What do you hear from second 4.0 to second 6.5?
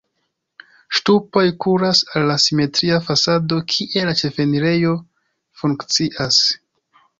la ĉefenirejo funkcias.